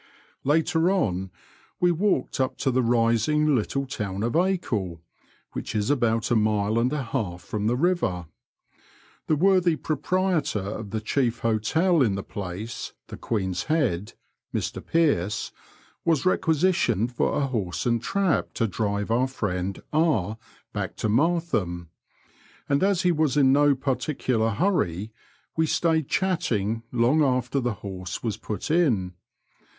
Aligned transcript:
Later 0.43 0.89
on 0.89 1.29
we 1.79 1.91
walked 1.91 2.39
up 2.39 2.57
to 2.57 2.71
the 2.71 2.81
rising 2.81 3.53
little 3.53 3.85
town 3.85 4.23
of 4.23 4.33
Acle, 4.35 4.99
which 5.51 5.75
is 5.75 5.91
about 5.91 6.31
a 6.31 6.35
mile 6.35 6.79
and 6.79 6.91
a 6.91 7.03
half 7.03 7.43
from 7.43 7.67
the 7.67 7.75
river. 7.77 8.25
The 9.27 9.35
worthy 9.35 9.75
proprietor 9.75 10.57
of 10.57 10.89
the 10.89 11.01
chief 11.01 11.41
hotel 11.41 12.01
in 12.01 12.15
the 12.15 12.23
place 12.23 12.93
(the 13.09 13.15
Queen'a 13.15 13.65
Head), 13.67 14.13
Mr 14.51 14.83
Pearce, 14.83 15.51
was 16.03 16.25
requisitioned 16.25 17.11
for 17.11 17.37
a 17.37 17.45
horse 17.45 17.85
and 17.85 18.01
trap 18.01 18.55
ta 18.55 18.65
drive 18.65 19.11
our 19.11 19.27
friend 19.27 19.83
K 19.93 20.35
back 20.73 20.95
to 20.95 21.09
Martham, 21.09 21.89
and 22.67 22.81
as 22.81 23.03
he 23.03 23.11
was 23.11 23.37
in 23.37 23.53
no 23.53 23.75
particular 23.75 24.49
hurry, 24.49 25.13
we 25.55 25.67
stayed 25.67 26.09
chatting 26.09 26.81
long 26.91 27.21
after 27.23 27.59
the 27.59 27.73
horse 27.85 28.23
was 28.23 28.35
put 28.37 28.71
in. 28.71 29.13